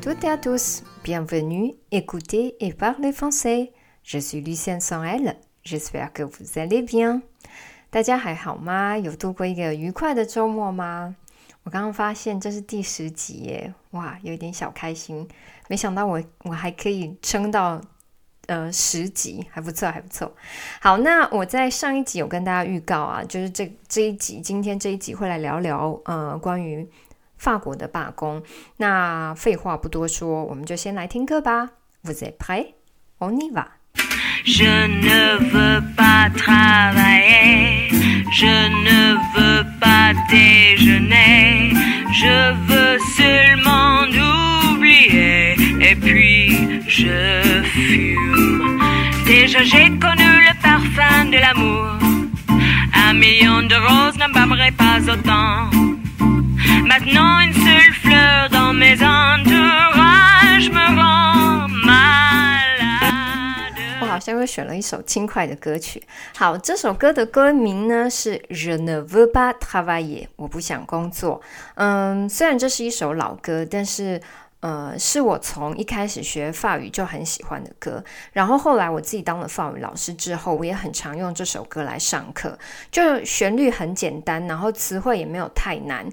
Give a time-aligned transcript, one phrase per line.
[0.00, 3.70] toutes et à tous, bienvenue, écoutez et parlez français.
[4.02, 7.20] Je suis Lucienne sans elle, j'espère que vous allez bien.
[7.90, 8.96] 大家还好吗？
[8.96, 11.14] 有度过一个愉快的周末吗？
[11.64, 15.28] 我刚刚发现这是第十集耶，哇，有一点小开心。
[15.68, 17.78] 没想到我我还可以撑到
[18.46, 20.34] 呃十集，还不错，还不错。
[20.80, 26.88] 好，那我在上一集有跟大家预告啊，就是这这一集，今天这一集会来聊聊呃关于。
[27.39, 28.41] 法国的罢工，
[28.77, 31.69] 那废话不多说，我们就先来听歌吧。
[32.03, 32.73] Vous êtes prêts?
[33.19, 33.67] On y va.
[34.45, 37.89] Je ne veux pas travailler,
[38.31, 41.73] je ne veux pas déjeuner,
[42.13, 44.03] je veux seulement
[44.75, 48.79] oublier et puis je fume.
[49.25, 51.97] Déjà j'ai connu le parfum de l'amour,
[52.93, 55.71] un million de roses n'embâmerait pas autant.
[64.00, 66.02] 我好像又选了一首轻快的歌曲。
[66.34, 71.40] 好，这首歌的歌名呢是《Je ne veux pas travailler》，我不想工作。
[71.76, 74.20] 嗯，虽然这是一首老歌，但是
[74.58, 78.02] 呃，是我从一开始学法语就很喜欢的歌。
[78.32, 82.58] 然后后来我自己当了法语老师之后，我也很常用这首歌来上课。
[82.90, 86.04] 就旋律很简单，然后词汇也没有太难。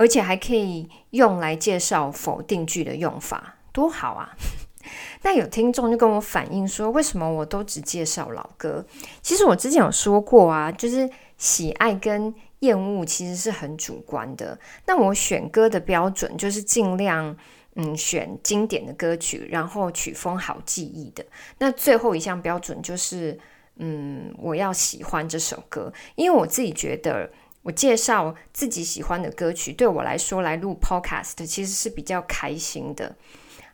[0.00, 4.34] 而且还可以用来介绍否定句的用法，多好啊！
[5.20, 8.82] 那有听众就跟我反映说，为什么我都只介绍老歌？
[9.20, 14.58] 其实我之前有说过啊，就是喜爱跟厌恶其实是很主观的。
[14.86, 17.36] 那我选歌的标准就是尽量
[17.74, 21.22] 嗯选经典的歌曲，然后曲风好记忆的。
[21.58, 23.38] 那最后一项标准就是
[23.76, 27.30] 嗯我要喜欢这首歌，因为我自己觉得。
[27.70, 33.14] 我介绍自己喜欢的歌曲，对我来说来录 podcast 其实是比较开心的。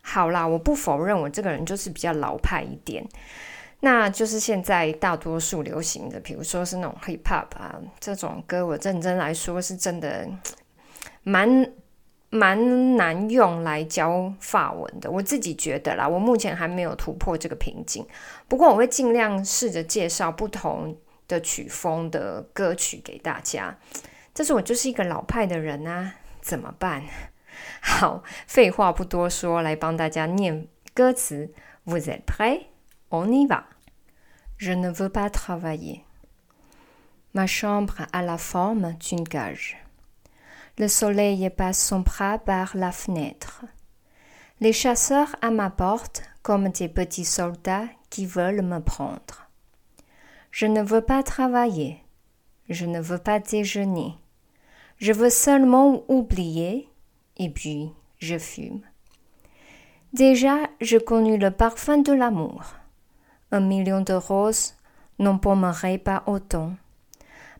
[0.03, 3.03] 好啦，我不否认我这个人就是比较老派一点，
[3.79, 10.29] 那就是现在大多数流行的，比如说是那种 hip hop 啊这种歌，我认真来说是真的
[11.23, 11.71] 蛮
[12.29, 15.09] 蛮难用来教法文的。
[15.09, 18.05] 我自己觉得啦，我目前还没有突破这个瓶颈。
[18.47, 20.95] 不过我会尽量试着介绍不同。
[21.28, 23.78] 的曲风的歌曲给大家，
[24.32, 27.04] 但是我就是一个老派的人啊，怎么办？
[27.80, 31.52] 好，废话不多说，来帮大家念歌词。
[31.84, 32.66] Vous êtes prêts?
[33.10, 33.64] On y va.
[34.56, 36.04] Je ne veux pas travailler.
[37.32, 39.76] Ma chambre a la forme d'une cage.
[40.78, 43.64] Le soleil passe son bras par la fenêtre.
[44.60, 49.45] Les chasseurs à ma porte comme des petits soldats qui veulent me prendre.
[50.57, 51.99] Je ne veux pas travailler.
[52.67, 54.15] Je ne veux pas déjeuner.
[54.97, 56.89] Je veux seulement oublier
[57.37, 58.81] et puis je fume.
[60.13, 62.73] Déjà, je connus le parfum de l'amour.
[63.51, 64.73] Un million de roses
[65.19, 66.71] n'embaumeraient pas autant.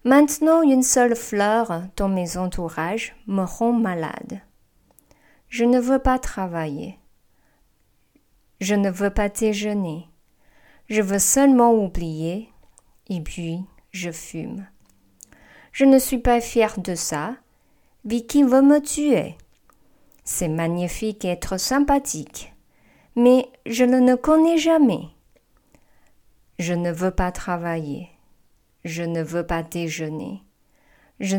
[0.03, 4.41] Maintenant, une seule fleur dans mes entourages me rend malade.
[5.49, 6.97] Je ne veux pas travailler.
[8.59, 10.07] Je ne veux pas déjeuner.
[10.89, 12.49] Je veux seulement oublier
[13.09, 13.59] et puis
[13.91, 14.67] je fume.
[15.71, 17.35] Je ne suis pas fière de ça.
[18.05, 19.35] Vicky veut me tuer.
[20.23, 22.53] C'est magnifique être sympathique,
[23.15, 25.07] mais je ne connais jamais.
[26.59, 28.09] Je ne veux pas travailler.
[28.83, 30.41] Je ne veux pas déjeuner.
[31.19, 31.37] Je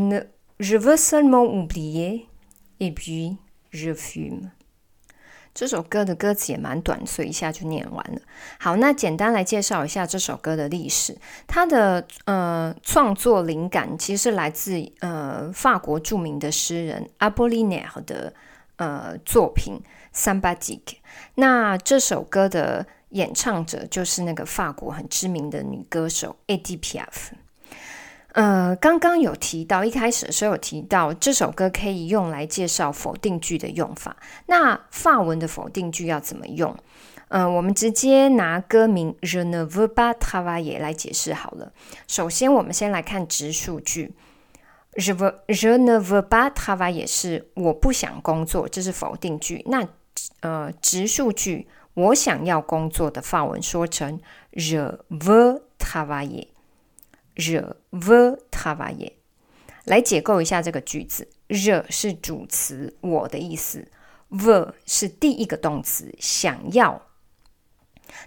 [0.61, 2.29] je veux seulement oublier,
[2.81, 3.37] et puis
[3.71, 4.51] je fume.
[5.59, 8.21] 这首歌的歌词也蛮短，所以一下就念完了。
[8.61, 11.19] 好，那简单来介绍一下这首歌的历史。
[11.49, 18.33] 它的呃创作灵感其实是来自呃法国著名的诗人阿波利奈尔的
[18.77, 19.75] 呃作品
[20.13, 20.93] 《三巴吉克》。
[21.35, 27.35] 那这首歌的演唱者就是那个法国很知名的女歌手 A.D.P.F。
[28.39, 34.17] 呃，刚刚有提到一开始的时候有提到这首歌可以用来介绍否定句的用法。
[34.47, 36.73] 那法文的否定句要怎么用？
[37.31, 41.73] 嗯，我们直接拿歌名 Je ne veux pas travailler 来解释好了。
[42.07, 44.15] 首先，我们先来看直述句
[44.93, 49.65] ，Je veux Je ne veux pas travailler 是我不想工作，这是否定句。
[49.67, 49.89] 那
[50.43, 54.21] 呃，直述句我想要工作的法文说成
[54.53, 56.47] Je veux travailler。
[57.39, 59.13] the ve tavaye，
[59.85, 61.29] 来解构一下这个句子。
[61.47, 63.89] the 是主词，我的意思
[64.31, 67.07] ；ve 是第一个动词，想要。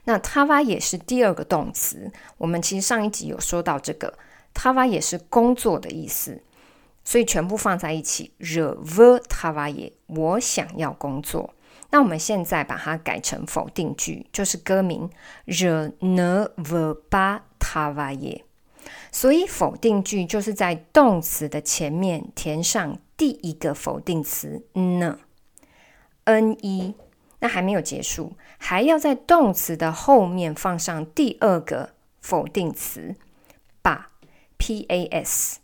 [0.05, 4.17] 那 t r a v a 也是第二个动词，我们其实上一集有说到这个
[4.53, 6.41] t r a v a 也是工作的意思，
[7.03, 11.53] 所以全部放在一起，the ve tavaye，我想要工作。
[11.89, 15.09] 那我们现在把它改成否定句，就是歌名
[15.45, 18.43] the ne ve ba tavaye。
[19.11, 25.17] 所以否定句就是在动词的前面填上第一个否定词 nne。
[27.39, 33.15] 那还没有结束，还要在动词的后面放上第二个否定词
[33.81, 35.59] pas，p a s。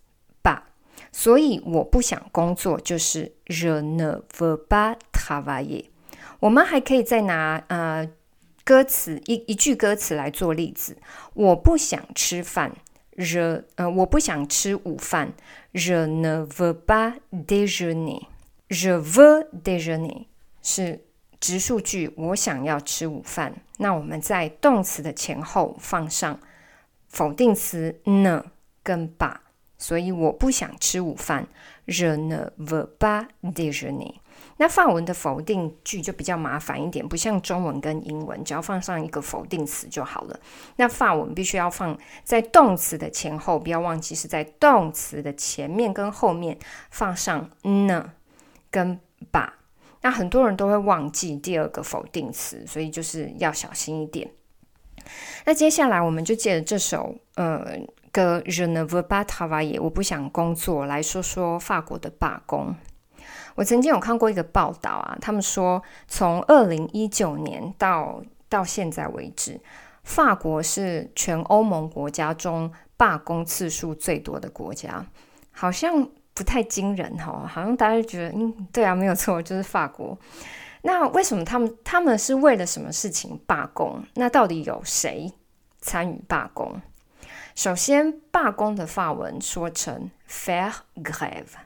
[1.09, 5.85] 所以我不想工作，就是 je ne veux pas travailler。
[6.39, 8.07] 我们还可以再拿呃
[8.63, 10.97] 歌词一一句歌词来做例子。
[11.33, 12.71] 我不想吃饭
[13.17, 15.33] ，je 呃我不想吃午饭
[15.73, 18.27] ，je ne veux pas déjeuner。
[18.69, 20.25] je veux déjeuner
[20.61, 21.01] 是
[21.39, 23.53] 直述句，我想要吃午饭。
[23.77, 26.39] 那我们在动词的前后放上
[27.07, 28.43] 否定词 ne
[28.83, 29.37] 跟 pas。
[29.77, 31.47] 所以我不想吃午饭
[31.85, 34.15] ，je ne veux pas déjeuner。
[34.57, 40.39] 那法文的否定句就比较麻烦一点，不像中文跟英文，只要放上一个否定词就好了。
[40.77, 46.57] 那法文必须要放在动词的前后，不要忘记是在动词的前面跟后面
[46.89, 48.09] 放上 n
[48.71, 48.99] 跟
[49.31, 49.49] ba。
[50.01, 54.29] 那很多人都会忘记第二个否定词，所以就是要小心一点。
[55.45, 57.77] 那接下来我们就借着这首呃。
[58.09, 60.87] 歌 Geneva Batavie 我不想工作。
[60.87, 62.73] 来说说法国的罢工。
[63.57, 69.59] 我曾经有看过一个报道啊，他们说从二零一九年到到现在为止，
[70.03, 75.03] 法国是全欧盟国家中罢工次数最多的国家。
[75.51, 80.15] 好像不太惊人哈，好像大家觉得嗯，对啊，没有错，就是法国。
[80.83, 84.03] 那为什么他们他们是为了什么事情罢工？
[84.13, 85.33] 那到底有谁
[85.81, 86.79] 参与罢工？
[87.55, 91.57] 首先，罢工的法文说成 “fair grave”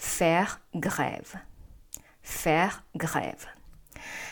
[0.00, 3.34] Fair grève，faire grève。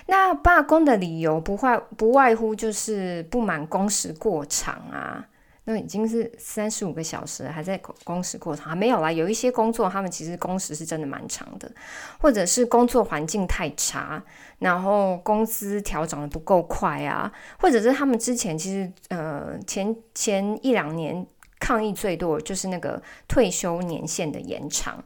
[0.06, 5.28] 那罢工的理由不外不外乎就是不满工时过长啊。
[5.64, 9.12] 那已经是三十五个小时，还在工时过长，没有啦。
[9.12, 11.70] 有一些工作，他们其实工时是真的蛮长的，
[12.18, 14.24] 或者是工作环境太差，
[14.60, 17.30] 然后工资调整的不够快啊，
[17.60, 21.26] 或者是他们之前其实呃前前一两年
[21.60, 25.04] 抗议最多就是那个退休年限的延长，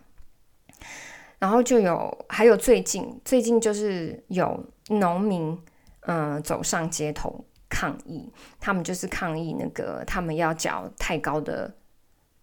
[1.43, 5.59] 然后就有还有最近最近就是有农民
[6.03, 7.45] 嗯走上街头。
[7.75, 8.31] 抗议，
[8.61, 11.75] 他们就是抗议那个他们要缴太高的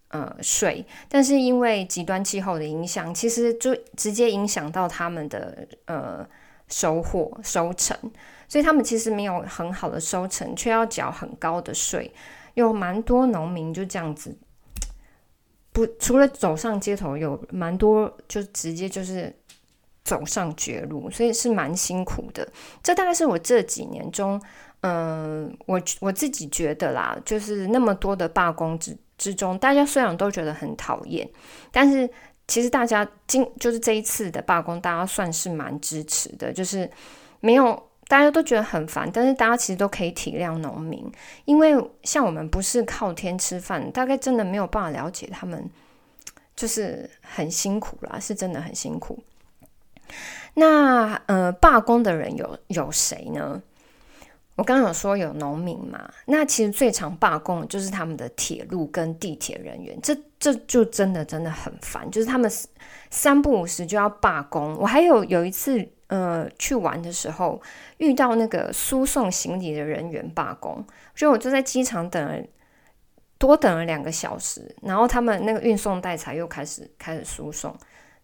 [0.08, 6.28] 呃税，但是因为极端气候的影响，其实就直接影响到他们的呃
[6.66, 7.96] 收获收成，
[8.48, 12.12] 所以他们其实没有很好的收成，却要缴很高的税，
[12.54, 14.36] 有蛮多农民就这样子，
[15.86, 19.34] 不除了走上街头，有蛮多就直接就是
[20.04, 22.46] 走上绝路，所以是蛮辛苦的。
[22.82, 24.40] 这大概是我这几年中。
[24.82, 31.28] 嗯，我我自己觉得啦，就是那么多的罢工之之中，大家虽然都觉得很讨厌，
[31.70, 32.08] 但是
[32.48, 36.90] 其实大家今就是这一次的罢工，大家算是蛮支持的，就是
[37.40, 41.08] 没有大家都觉得很烦，但是大家其实都可以体谅农民，
[41.44, 45.70] 因为像我们不是靠天吃饭，大概真的没有办法了解他们，
[46.56, 49.22] 就是很辛苦啦，是真的很辛苦。
[50.54, 53.62] 那呃，罢工的人有有谁呢？
[54.56, 62.50] 我刚刚有说有农民嘛，那其实最常罢工的就是他们的铁路跟地铁人员，这这就真的真的很烦，就是他们
[63.08, 64.76] 三不五时就要罢工。
[64.80, 67.60] 我还有有一次呃去玩的时候，
[67.96, 72.44] 遇到那个输送行李的人员罢工，所以我就在机场等了
[73.38, 77.74] 多等了两个小时，然后他们那个运送带才又开始开始输送，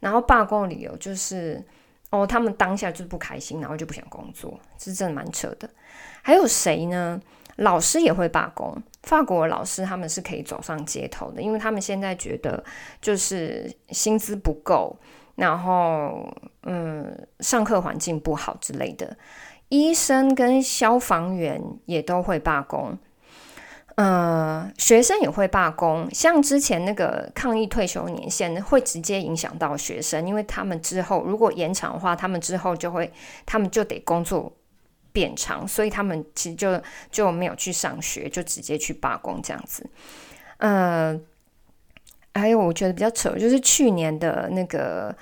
[0.00, 1.64] 然后罢工理由就是
[2.10, 5.70] 哦他们当下就不开心，然后就不想工作，这真的蛮扯的。
[6.22, 7.20] 还有谁呢？
[7.58, 8.76] 老师也会罢工。
[9.04, 12.62] 法国老师他们是可以走上街头的，因为他们现在觉得
[13.00, 14.94] 就是薪资不够，
[15.36, 16.28] 然后
[16.64, 19.16] 嗯，上课环境不好之类的。
[19.68, 22.98] 医生跟消防员也都会罢工，
[23.94, 26.08] 呃，学生也会罢工。
[26.12, 33.12] 像之前那个抗议退休年限，会直接影响到学生，因为他们之后如果延长的话，他们之后就会，
[33.46, 34.52] 他们就得工作。
[35.12, 36.78] 变长，所以他们其实就
[37.10, 39.88] 就没有去上学，就直接去罢工这样子。
[40.58, 41.18] 呃，
[42.36, 45.14] 还有我觉得比较扯，就是去年的那个，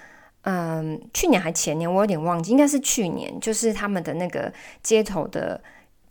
[0.42, 4.52] 嗯，去年还前年，我有点忘记，应该是去年，就是他们的那个
[4.82, 5.60] 街头的，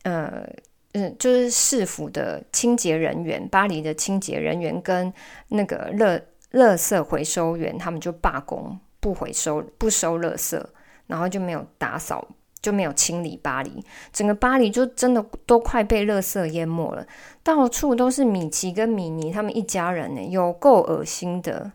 [0.04, 0.48] 呃，
[0.94, 5.14] 嗯，就是市府的清洁人员，巴黎的清洁人员跟
[5.50, 10.70] 那个乐乐色回收员，他们就罢工，不回收，不收乐色。
[11.06, 12.26] 然后就没有打扫，
[12.64, 17.06] 就没有清理巴黎，整个巴黎就真的都快被垃圾淹没了，
[17.44, 21.72] 到处都是米奇跟米妮他们一家人呢，有够恶心的。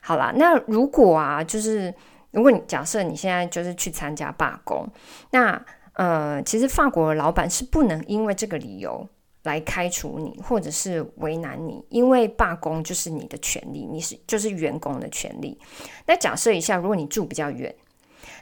[0.00, 1.92] 好啦，那如果啊，就是
[2.30, 4.86] 如果你假设你现在就是去参加罢工，
[5.30, 5.60] 那
[5.94, 9.08] 呃，其实法国的老板是不能因为这个理由。
[9.42, 15.56] 来开除你，或者是为难你，因为罢工就是你的权利，你是就是员工的权利。
[16.04, 17.72] 那假设一下，如果你住比较远，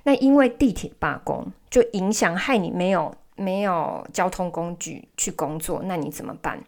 [0.05, 6.59] 那因为地铁罢工就影响害你没有没有交通工具去工作，那你怎么办？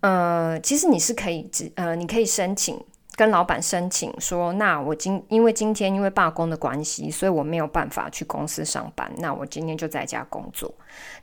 [0.00, 2.80] 呃，其实你是可以只呃，你可以申请。
[3.16, 9.10] 跟老板申请说，那我今因为今天因为罢工的关系，所以我没有办法去公司上班。
[9.18, 10.72] 那我今天就在家工作。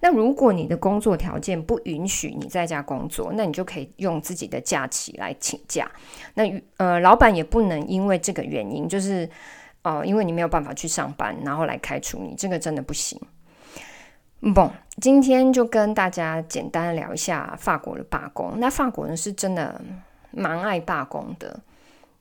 [0.02, 5.90] 那如果你的工作条件不允许你在家工作，那你就可以用自己的假期来请假。
[6.34, 6.44] 那
[6.76, 9.30] 呃，老板也不能因为这个原因，就是
[9.86, 13.22] 呃，因为你没有办法去上班，然后来开除你，这个真的不行。
[14.54, 18.56] 不，今天就跟大家简单聊一下法国的罢工。
[18.58, 19.80] 那法国人是真的
[20.32, 21.62] 蛮爱罢工的。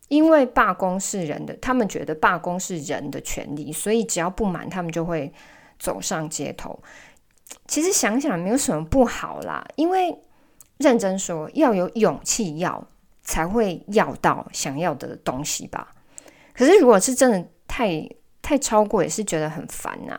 [0.09, 5.33] 因为罢工是人的，他们觉得罢工是人的权利，所以只要不满，他们就会
[5.79, 6.79] 走上街头。
[7.67, 10.15] 其实想想没有什么不好啦，因为
[10.77, 12.87] 认真说，要有勇气要，
[13.23, 15.89] 才会要到想要的东西吧。
[16.53, 18.09] 可是如果是真的太
[18.41, 20.17] 太超过，也是觉得很烦呐。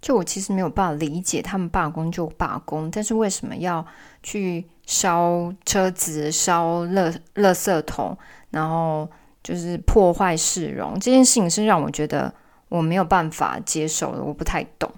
[0.00, 3.86] 就我其实没有办法理解，他们罢工就罢工，但是为什么要
[4.20, 8.18] 去烧车子、烧垃垃圾桶？
[8.50, 9.08] 然后
[9.44, 12.34] 就是破坏市容这件事情是让我觉得
[12.68, 14.90] 我没有办法接受的，我不太懂。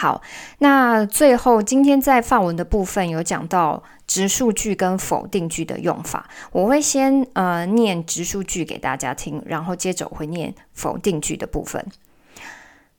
[0.00, 0.22] 好，
[0.60, 11.84] 那最后今天在范文的部分有讲到直述句跟否定句的用法，我会先呃念直述句给大家听，然后接着我会念否定句的部分。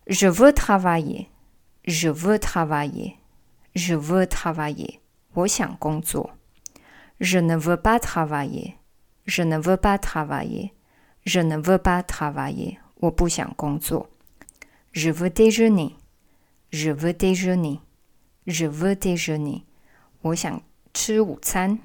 [0.07, 1.27] Je veux travailler,
[1.85, 3.13] je veux travailler,
[3.73, 4.95] je veux travailler。
[5.35, 6.31] 我想工作。
[7.21, 8.73] Je ne veux pas travailler。
[9.25, 10.71] Je ne veux pas travailler.
[11.23, 12.79] Je ne veux pas travailler.
[12.95, 14.09] 我不想工作。
[14.91, 15.93] Je veux déjeuner.
[16.70, 17.80] Je veux déjeuner.
[18.46, 19.64] Je veux déjeuner.
[20.22, 21.78] 我想吃午餐。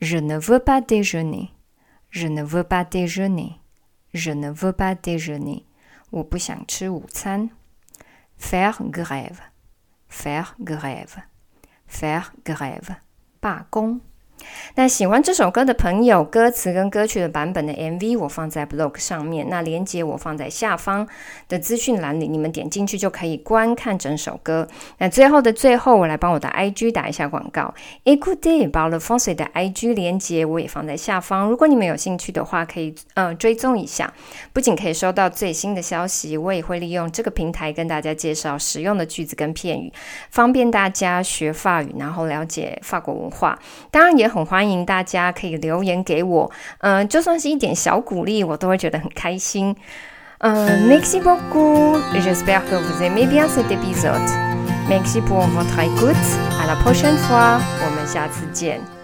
[0.00, 1.50] Je ne veux pas déjeuner.
[2.10, 3.60] Je ne veux pas déjeuner.
[4.12, 5.64] Je ne veux pas déjeuner.
[6.10, 7.50] 我不想吃午餐。
[8.38, 9.38] Faire grève.
[10.10, 11.22] Faire grève.
[11.88, 12.96] Faire grève.
[13.40, 14.00] 罢工。
[14.75, 21.07] 那喜欢这首歌的朋友，歌词跟歌曲的版本的 MV 我放在 blog 上面，那链接我放在下方
[21.47, 24.67] 的资讯栏里，你们点进去就可以观看整首歌。
[24.99, 34.13] 那最后的最后，我来帮我的 IG 打一下广告 e c o u t e b a l Fonse 的 IG 连接我也放在下方，如果你们有兴趣的话，可以嗯追踪一下，
[34.53, 39.91] 不仅可以收到最新的消息，我也会利用这个平台跟大家介绍实用的句子跟片语，
[40.29, 43.57] 方便大家学法语，然后了解法国文化。
[43.89, 49.75] 当然也很欢迎大家可以留言给我，嗯，就算是一点小鼓励，我都会觉得很开心。
[50.39, 51.97] 嗯，Merci beaucoup.
[52.13, 54.21] J'espère que vous aimez bien cet épisode.
[54.87, 56.15] Merci pour votre écoute.
[56.61, 57.59] À la prochaine fois.
[57.83, 58.96] 我们下次见。